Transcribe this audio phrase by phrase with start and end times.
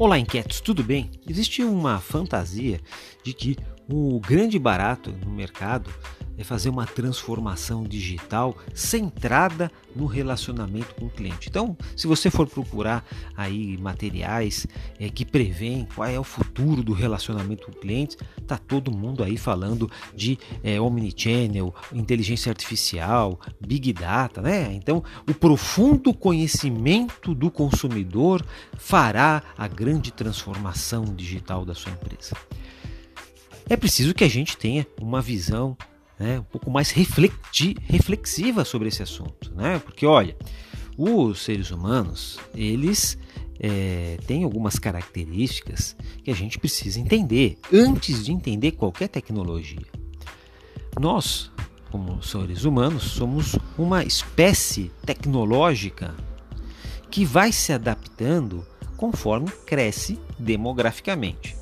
[0.00, 1.10] Olá, inquietos, tudo bem?
[1.28, 2.80] Existe uma fantasia
[3.24, 3.56] de que
[3.90, 5.92] o grande barato no mercado
[6.38, 11.48] é fazer uma transformação digital centrada no relacionamento com o cliente.
[11.48, 13.04] Então, se você for procurar
[13.36, 14.66] aí materiais
[15.00, 18.16] é, que prevêem qual é o futuro do relacionamento com o cliente,
[18.46, 24.72] tá todo mundo aí falando de é, omnichannel, inteligência artificial, big data, né?
[24.72, 28.44] Então, o profundo conhecimento do consumidor
[28.76, 32.36] fará a grande transformação digital da sua empresa.
[33.68, 35.76] É preciso que a gente tenha uma visão
[36.18, 39.78] né, um pouco mais reflexi reflexiva sobre esse assunto, né?
[39.78, 40.36] Porque olha,
[40.96, 43.16] os seres humanos eles
[43.60, 49.86] é, têm algumas características que a gente precisa entender antes de entender qualquer tecnologia.
[50.98, 51.50] Nós,
[51.90, 56.14] como seres humanos, somos uma espécie tecnológica
[57.10, 58.66] que vai se adaptando
[58.96, 61.56] conforme cresce demograficamente.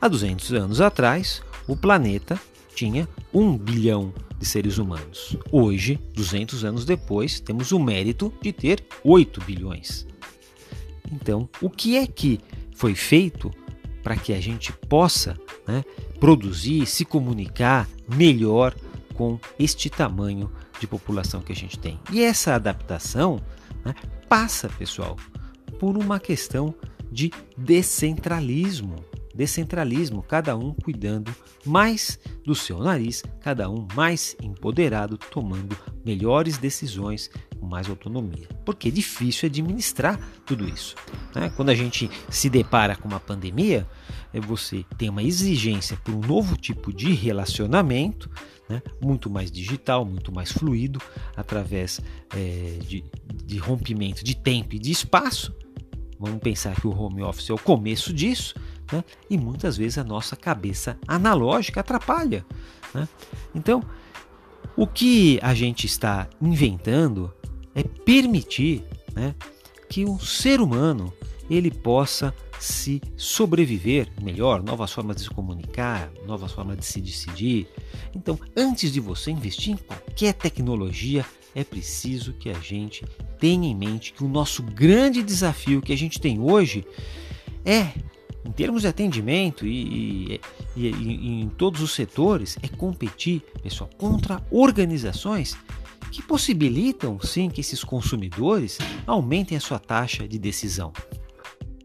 [0.00, 2.40] Há 200 anos atrás, o planeta
[2.74, 5.36] tinha 1 bilhão de seres humanos.
[5.52, 10.06] Hoje, 200 anos depois, temos o mérito de ter 8 bilhões.
[11.12, 12.40] Então, o que é que
[12.74, 13.50] foi feito
[14.02, 15.84] para que a gente possa né,
[16.18, 18.74] produzir, se comunicar melhor
[19.14, 22.00] com este tamanho de população que a gente tem?
[22.10, 23.40] E essa adaptação
[23.84, 23.94] né,
[24.28, 25.16] passa, pessoal,
[25.78, 26.74] por uma questão
[27.12, 29.09] de descentralismo
[29.40, 35.74] descentralismo, cada um cuidando mais do seu nariz, cada um mais empoderado, tomando
[36.04, 38.46] melhores decisões com mais autonomia.
[38.66, 40.94] Porque é difícil administrar tudo isso.
[41.34, 41.50] Né?
[41.56, 43.88] Quando a gente se depara com uma pandemia,
[44.30, 48.30] é você tem uma exigência por um novo tipo de relacionamento,
[48.68, 48.82] né?
[49.02, 51.00] muito mais digital, muito mais fluido,
[51.34, 51.98] através
[52.36, 53.02] é, de,
[53.42, 55.56] de rompimento de tempo e de espaço.
[56.18, 58.54] Vamos pensar que o home office é o começo disso
[58.92, 59.04] né?
[59.28, 62.44] e muitas vezes a nossa cabeça analógica atrapalha.
[62.94, 63.08] Né?
[63.54, 63.82] Então,
[64.76, 67.32] o que a gente está inventando
[67.74, 68.84] é permitir
[69.14, 69.34] né,
[69.88, 71.12] que o ser humano
[71.48, 77.66] ele possa se sobreviver melhor, novas formas de se comunicar, novas formas de se decidir.
[78.14, 81.24] Então, antes de você investir em qualquer tecnologia,
[81.54, 83.04] é preciso que a gente
[83.38, 86.84] tenha em mente que o nosso grande desafio que a gente tem hoje
[87.64, 87.88] é
[88.44, 90.40] em termos de atendimento e,
[90.76, 95.56] e, e, em todos os setores, é competir, pessoal, contra organizações
[96.10, 100.92] que possibilitam sim que esses consumidores aumentem a sua taxa de decisão.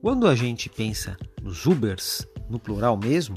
[0.00, 3.36] Quando a gente pensa nos Ubers, no plural mesmo,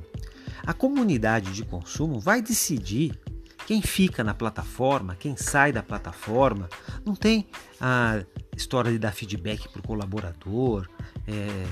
[0.65, 3.19] a comunidade de consumo vai decidir
[3.65, 6.69] quem fica na plataforma, quem sai da plataforma.
[7.03, 7.47] Não tem
[7.79, 8.23] a
[8.55, 10.87] história de dar feedback para o colaborador,
[11.27, 11.65] é,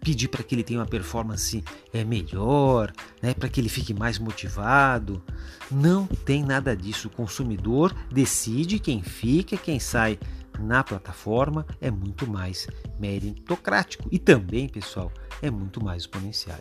[0.00, 1.62] pedir para que ele tenha uma performance
[1.92, 5.22] é, melhor, né, para que ele fique mais motivado.
[5.70, 7.08] Não tem nada disso.
[7.08, 10.18] O consumidor decide quem fica, quem sai
[10.58, 12.66] na plataforma é muito mais
[12.98, 16.58] meritocrático e também, pessoal, é muito mais exponencial.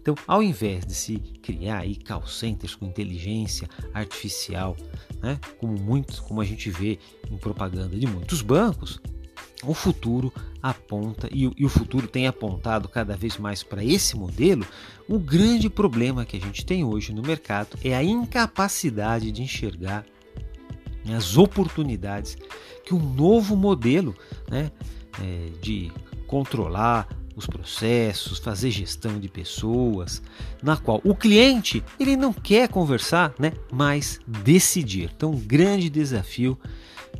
[0.00, 4.76] Então, ao invés de se criar aí call centers com inteligência artificial,
[5.20, 6.98] né, como muitos, como a gente vê
[7.30, 9.00] em propaganda de muitos bancos,
[9.64, 14.66] o futuro aponta e, e, o futuro tem apontado cada vez mais para esse modelo.
[15.08, 20.04] O grande problema que a gente tem hoje no mercado é a incapacidade de enxergar
[21.14, 22.36] as oportunidades
[22.84, 24.14] que um novo modelo
[24.48, 24.70] né,
[25.20, 25.90] é, de
[26.26, 30.22] controlar os processos, fazer gestão de pessoas,
[30.62, 35.10] na qual o cliente ele não quer conversar, né, mas decidir.
[35.14, 36.58] Então, um grande desafio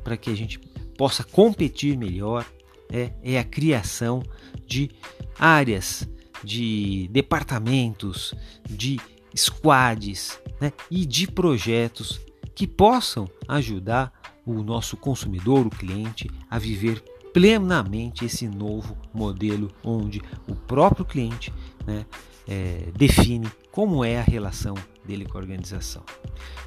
[0.05, 0.61] para que a gente
[0.97, 2.45] possa competir melhor
[2.91, 4.23] é, é a criação
[4.67, 4.91] de
[5.39, 6.09] áreas,
[6.45, 8.35] de departamentos,
[8.69, 9.01] de
[9.35, 12.21] squads né, e de projetos
[12.55, 14.13] que possam ajudar
[14.45, 17.03] o nosso consumidor, o cliente, a viver
[17.33, 21.53] plenamente esse novo modelo onde o próprio cliente
[21.87, 22.05] né,
[22.47, 24.75] é, define como é a relação
[25.05, 26.05] dele com a organização.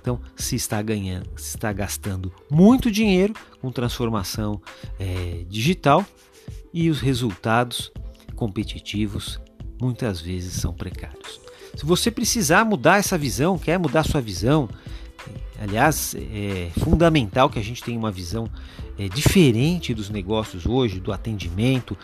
[0.01, 4.61] Então, se está ganhando, se está gastando muito dinheiro com transformação
[4.99, 6.03] é, digital
[6.73, 7.91] e os resultados
[8.35, 9.39] competitivos
[9.79, 11.39] muitas vezes são precários.
[11.75, 14.69] Se você precisar mudar essa visão, quer mudar sua visão,
[15.59, 18.49] aliás, é fundamental que a gente tenha uma visão
[18.97, 21.97] é, diferente dos negócios hoje, do atendimento.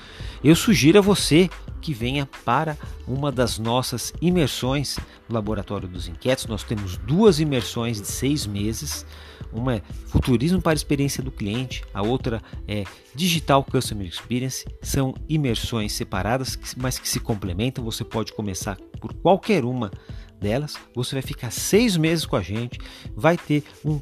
[0.44, 1.50] Eu sugiro a você
[1.82, 4.98] que venha para uma das nossas imersões
[5.28, 6.46] no Laboratório dos Inquietos.
[6.46, 9.06] Nós temos duas imersões de seis meses.
[9.52, 14.66] Uma é Futurismo para a Experiência do Cliente, a outra é Digital Customer Experience.
[14.82, 17.84] São imersões separadas, mas que se complementam.
[17.84, 19.92] Você pode começar por qualquer uma
[20.40, 20.76] delas.
[20.96, 22.80] Você vai ficar seis meses com a gente,
[23.16, 24.00] vai ter um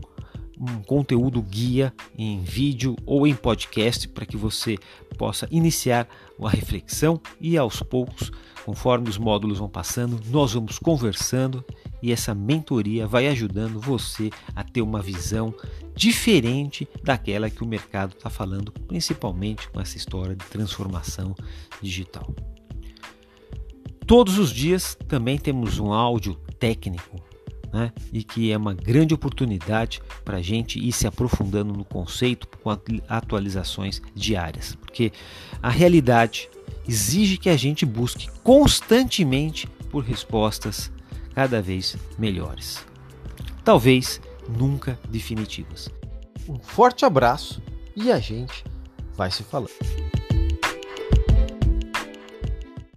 [0.60, 4.78] um conteúdo guia em vídeo ou em podcast para que você
[5.18, 6.08] possa iniciar
[6.42, 8.32] a reflexão e aos poucos,
[8.66, 11.64] conforme os módulos vão passando, nós vamos conversando
[12.02, 15.54] e essa mentoria vai ajudando você a ter uma visão
[15.96, 21.36] diferente daquela que o mercado está falando, principalmente com essa história de transformação
[21.82, 22.34] digital.
[24.06, 27.29] Todos os dias também temos um áudio técnico
[27.72, 27.92] né?
[28.12, 32.70] e que é uma grande oportunidade para a gente ir se aprofundando no conceito com
[33.08, 35.12] atualizações diárias, porque
[35.62, 36.50] a realidade
[36.88, 40.92] exige que a gente busque constantemente por respostas
[41.34, 42.86] cada vez melhores.
[43.64, 45.90] Talvez nunca definitivas.
[46.48, 47.62] Um forte abraço
[47.96, 48.64] e a gente
[49.16, 50.19] vai se falando.